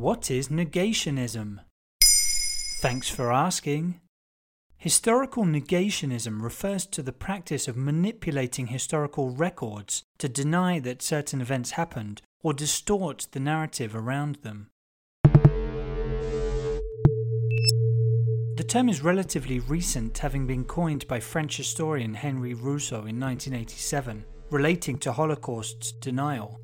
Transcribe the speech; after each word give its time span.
What 0.00 0.30
is 0.30 0.48
negationism? 0.48 1.58
Thanks 2.80 3.10
for 3.10 3.30
asking. 3.30 4.00
Historical 4.78 5.44
negationism 5.44 6.40
refers 6.40 6.86
to 6.86 7.02
the 7.02 7.12
practice 7.12 7.68
of 7.68 7.76
manipulating 7.76 8.68
historical 8.68 9.28
records 9.28 10.02
to 10.16 10.26
deny 10.26 10.78
that 10.80 11.02
certain 11.02 11.42
events 11.42 11.72
happened 11.72 12.22
or 12.42 12.54
distort 12.54 13.26
the 13.32 13.40
narrative 13.40 13.94
around 13.94 14.36
them. 14.36 14.70
The 18.56 18.64
term 18.66 18.88
is 18.88 19.02
relatively 19.02 19.58
recent, 19.58 20.16
having 20.16 20.46
been 20.46 20.64
coined 20.64 21.06
by 21.08 21.20
French 21.20 21.58
historian 21.58 22.14
Henry 22.14 22.54
Rousso 22.54 23.06
in 23.06 23.20
1987, 23.20 24.24
relating 24.50 24.96
to 25.00 25.12
Holocaust 25.12 26.00
denial. 26.00 26.58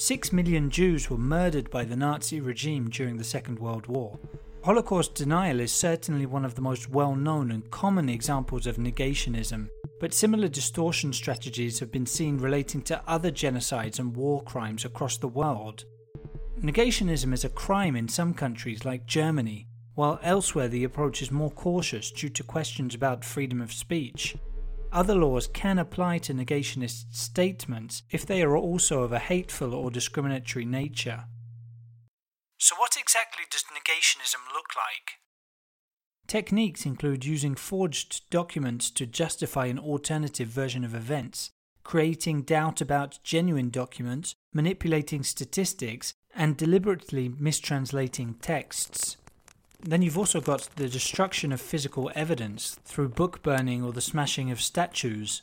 Six 0.00 0.32
million 0.32 0.70
Jews 0.70 1.10
were 1.10 1.18
murdered 1.18 1.70
by 1.70 1.84
the 1.84 1.96
Nazi 1.96 2.40
regime 2.40 2.88
during 2.88 3.16
the 3.16 3.24
Second 3.24 3.58
World 3.58 3.88
War. 3.88 4.16
Holocaust 4.62 5.16
denial 5.16 5.58
is 5.58 5.72
certainly 5.72 6.24
one 6.24 6.44
of 6.44 6.54
the 6.54 6.62
most 6.62 6.88
well 6.88 7.16
known 7.16 7.50
and 7.50 7.68
common 7.72 8.08
examples 8.08 8.68
of 8.68 8.76
negationism, 8.76 9.68
but 9.98 10.14
similar 10.14 10.46
distortion 10.46 11.12
strategies 11.12 11.80
have 11.80 11.90
been 11.90 12.06
seen 12.06 12.38
relating 12.38 12.80
to 12.82 13.02
other 13.08 13.32
genocides 13.32 13.98
and 13.98 14.14
war 14.14 14.40
crimes 14.44 14.84
across 14.84 15.16
the 15.16 15.26
world. 15.26 15.84
Negationism 16.60 17.32
is 17.32 17.42
a 17.42 17.48
crime 17.48 17.96
in 17.96 18.06
some 18.06 18.34
countries 18.34 18.84
like 18.84 19.04
Germany, 19.04 19.66
while 19.96 20.20
elsewhere 20.22 20.68
the 20.68 20.84
approach 20.84 21.22
is 21.22 21.32
more 21.32 21.50
cautious 21.50 22.12
due 22.12 22.28
to 22.28 22.44
questions 22.44 22.94
about 22.94 23.24
freedom 23.24 23.60
of 23.60 23.72
speech. 23.72 24.36
Other 24.92 25.14
laws 25.14 25.46
can 25.46 25.78
apply 25.78 26.18
to 26.18 26.34
negationist 26.34 27.14
statements 27.14 28.02
if 28.10 28.24
they 28.24 28.42
are 28.42 28.56
also 28.56 29.02
of 29.02 29.12
a 29.12 29.18
hateful 29.18 29.74
or 29.74 29.90
discriminatory 29.90 30.64
nature. 30.64 31.24
So, 32.58 32.74
what 32.76 32.96
exactly 32.98 33.44
does 33.50 33.64
negationism 33.64 34.52
look 34.52 34.74
like? 34.74 35.18
Techniques 36.26 36.84
include 36.84 37.24
using 37.24 37.54
forged 37.54 38.28
documents 38.30 38.90
to 38.90 39.06
justify 39.06 39.66
an 39.66 39.78
alternative 39.78 40.48
version 40.48 40.84
of 40.84 40.94
events, 40.94 41.50
creating 41.84 42.42
doubt 42.42 42.80
about 42.80 43.18
genuine 43.22 43.70
documents, 43.70 44.34
manipulating 44.52 45.22
statistics, 45.22 46.12
and 46.34 46.56
deliberately 46.56 47.28
mistranslating 47.28 48.34
texts. 48.40 49.16
Then 49.80 50.02
you've 50.02 50.18
also 50.18 50.40
got 50.40 50.68
the 50.76 50.88
destruction 50.88 51.52
of 51.52 51.60
physical 51.60 52.10
evidence 52.14 52.76
through 52.84 53.10
book 53.10 53.42
burning 53.42 53.82
or 53.82 53.92
the 53.92 54.00
smashing 54.00 54.50
of 54.50 54.60
statues. 54.60 55.42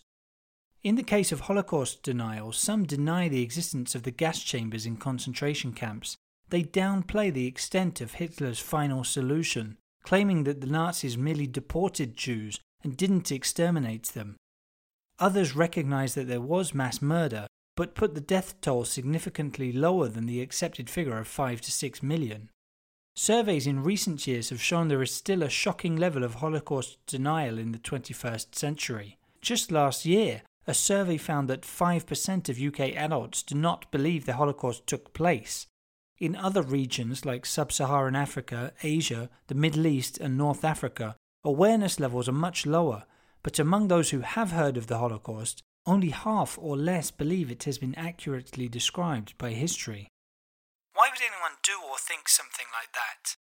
In 0.83 0.95
the 0.95 1.03
case 1.03 1.31
of 1.31 1.41
Holocaust 1.41 2.03
denial, 2.03 2.51
some 2.51 2.85
deny 2.85 3.27
the 3.27 3.41
existence 3.41 3.95
of 3.95 4.03
the 4.03 4.11
gas 4.11 4.41
chambers 4.41 4.85
in 4.85 4.97
concentration 4.97 5.73
camps. 5.73 6.15
They 6.49 6.63
downplay 6.63 7.33
the 7.33 7.47
extent 7.47 8.01
of 8.01 8.13
Hitler's 8.13 8.59
final 8.59 9.03
solution, 9.03 9.77
claiming 10.03 10.43
that 10.43 10.61
the 10.61 10.67
Nazis 10.67 11.17
merely 11.17 11.47
deported 11.47 12.15
Jews 12.15 12.59
and 12.83 12.95
didn't 12.95 13.31
exterminate 13.31 14.03
them. 14.09 14.35
Others 15.17 15.55
recognize 15.55 16.13
that 16.13 16.27
there 16.27 16.41
was 16.41 16.73
mass 16.73 17.01
murder, 17.01 17.47
but 17.75 17.95
put 17.95 18.13
the 18.13 18.21
death 18.21 18.59
toll 18.61 18.85
significantly 18.85 19.71
lower 19.71 20.07
than 20.07 20.27
the 20.27 20.41
accepted 20.41 20.89
figure 20.89 21.17
of 21.17 21.27
5 21.27 21.61
to 21.61 21.71
6 21.71 22.03
million. 22.03 22.49
Surveys 23.17 23.65
in 23.65 23.81
recent 23.81 24.27
years 24.27 24.49
have 24.49 24.61
shown 24.61 24.89
there 24.89 25.01
is 25.01 25.11
still 25.13 25.41
a 25.41 25.49
shocking 25.49 25.95
level 25.95 26.21
of 26.21 26.35
Holocaust 26.35 26.97
denial 27.07 27.57
in 27.57 27.71
the 27.71 27.79
21st 27.79 28.53
century. 28.53 29.17
Just 29.41 29.71
last 29.71 30.05
year, 30.05 30.41
a 30.67 30.73
survey 30.73 31.15
found 31.15 31.47
that 31.47 31.61
5% 31.61 32.49
of 32.49 32.61
UK 32.61 32.93
adults 32.93 33.41
do 33.41 33.55
not 33.55 33.89
believe 33.89 34.25
the 34.25 34.33
Holocaust 34.33 34.85
took 34.85 35.13
place. 35.13 35.65
In 36.17 36.35
other 36.35 36.61
regions 36.61 37.23
like 37.23 37.45
sub 37.45 37.71
Saharan 37.71 38.17
Africa, 38.17 38.73
Asia, 38.83 39.29
the 39.47 39.55
Middle 39.55 39.87
East, 39.87 40.17
and 40.17 40.37
North 40.37 40.65
Africa, 40.65 41.15
awareness 41.45 42.01
levels 42.01 42.27
are 42.27 42.33
much 42.33 42.65
lower, 42.65 43.05
but 43.43 43.59
among 43.59 43.87
those 43.87 44.09
who 44.09 44.21
have 44.21 44.51
heard 44.51 44.75
of 44.75 44.87
the 44.87 44.97
Holocaust, 44.97 45.61
only 45.85 46.09
half 46.09 46.57
or 46.59 46.75
less 46.75 47.11
believe 47.11 47.49
it 47.49 47.63
has 47.63 47.77
been 47.77 47.95
accurately 47.95 48.67
described 48.67 49.37
by 49.37 49.51
history. 49.51 50.09
Would 51.15 51.31
anyone 51.31 51.57
do 51.63 51.77
or 51.89 51.97
think 51.97 52.27
something 52.27 52.65
like 52.73 52.91
that? 52.91 53.37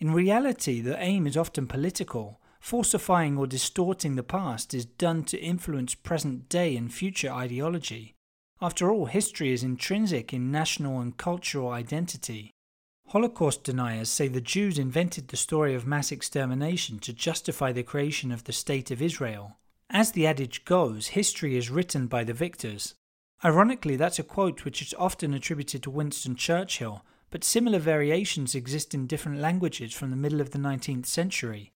In 0.00 0.14
reality, 0.14 0.80
the 0.80 0.98
aim 0.98 1.26
is 1.26 1.36
often 1.36 1.66
political. 1.66 2.40
Falsifying 2.58 3.36
or 3.36 3.46
distorting 3.46 4.14
the 4.14 4.22
past 4.22 4.72
is 4.72 4.86
done 4.86 5.24
to 5.24 5.38
influence 5.38 5.94
present 5.94 6.48
day 6.48 6.74
and 6.74 6.90
future 6.90 7.30
ideology. 7.30 8.14
After 8.62 8.90
all, 8.90 9.04
history 9.04 9.52
is 9.52 9.62
intrinsic 9.62 10.32
in 10.32 10.50
national 10.50 11.00
and 11.00 11.14
cultural 11.14 11.68
identity. 11.68 12.50
Holocaust 13.08 13.62
deniers 13.62 14.08
say 14.08 14.28
the 14.28 14.40
Jews 14.40 14.78
invented 14.78 15.28
the 15.28 15.36
story 15.36 15.74
of 15.74 15.86
mass 15.86 16.12
extermination 16.12 16.98
to 17.00 17.12
justify 17.12 17.72
the 17.72 17.82
creation 17.82 18.32
of 18.32 18.44
the 18.44 18.54
State 18.54 18.90
of 18.90 19.02
Israel. 19.02 19.58
As 19.90 20.12
the 20.12 20.26
adage 20.26 20.64
goes, 20.64 21.08
history 21.08 21.58
is 21.58 21.68
written 21.68 22.06
by 22.06 22.24
the 22.24 22.32
victors. 22.32 22.94
Ironically, 23.44 23.96
that's 23.96 24.20
a 24.20 24.24
quote 24.24 24.64
which 24.64 24.80
is 24.80 24.94
often 24.98 25.34
attributed 25.34 25.82
to 25.82 25.90
Winston 25.90 26.36
Churchill, 26.36 27.04
but 27.30 27.42
similar 27.42 27.80
variations 27.80 28.54
exist 28.54 28.94
in 28.94 29.08
different 29.08 29.40
languages 29.40 29.92
from 29.92 30.10
the 30.10 30.16
middle 30.16 30.40
of 30.40 30.50
the 30.50 30.58
19th 30.58 31.06
century. 31.06 31.72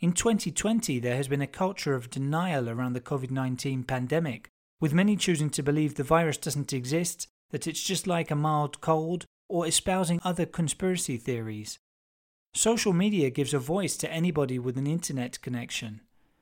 In 0.00 0.12
2020, 0.12 0.98
there 0.98 1.16
has 1.16 1.28
been 1.28 1.40
a 1.40 1.46
culture 1.46 1.94
of 1.94 2.10
denial 2.10 2.68
around 2.68 2.92
the 2.92 3.00
COVID 3.00 3.30
19 3.30 3.84
pandemic, 3.84 4.50
with 4.78 4.92
many 4.92 5.16
choosing 5.16 5.48
to 5.50 5.62
believe 5.62 5.94
the 5.94 6.02
virus 6.02 6.36
doesn't 6.36 6.72
exist, 6.72 7.28
that 7.50 7.66
it's 7.66 7.82
just 7.82 8.06
like 8.06 8.30
a 8.30 8.36
mild 8.36 8.80
cold, 8.80 9.24
or 9.48 9.66
espousing 9.66 10.20
other 10.22 10.44
conspiracy 10.44 11.16
theories. 11.16 11.78
Social 12.52 12.92
media 12.92 13.30
gives 13.30 13.54
a 13.54 13.58
voice 13.58 13.96
to 13.96 14.12
anybody 14.12 14.58
with 14.58 14.76
an 14.76 14.86
internet 14.86 15.40
connection. 15.40 16.00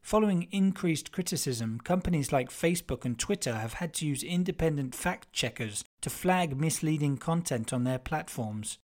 Following 0.08 0.48
increased 0.52 1.12
criticism, 1.12 1.82
companies 1.84 2.32
like 2.32 2.48
Facebook 2.48 3.04
and 3.04 3.19
Twitter 3.19 3.54
have 3.56 3.74
had 3.74 3.92
to 3.92 4.06
use 4.06 4.22
independent 4.22 4.94
fact 4.94 5.30
checkers 5.34 5.84
to 6.00 6.08
flag 6.08 6.58
misleading 6.58 7.19
content 7.19 7.74
on 7.74 7.84
their 7.84 7.98
platforms. 7.98 8.78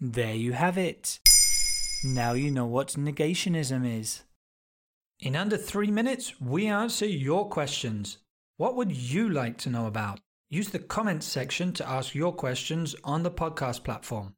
There 0.00 0.34
you 0.34 0.54
have 0.54 0.78
it. 0.78 1.20
Now 2.02 2.32
you 2.32 2.50
know 2.50 2.64
what 2.64 2.94
negationism 2.94 3.84
is. 4.00 4.22
In 5.20 5.36
under 5.36 5.58
three 5.58 5.90
minutes, 5.90 6.40
we 6.40 6.68
answer 6.68 7.04
your 7.04 7.50
questions. 7.50 8.16
What 8.56 8.76
would 8.76 8.92
you 8.92 9.28
like 9.28 9.58
to 9.58 9.68
know 9.68 9.84
about? 9.84 10.20
Use 10.48 10.70
the 10.70 10.78
comments 10.78 11.26
section 11.26 11.70
to 11.74 11.86
ask 11.86 12.14
your 12.14 12.32
questions 12.32 12.96
on 13.04 13.24
the 13.24 13.30
podcast 13.30 13.84
platform. 13.84 14.36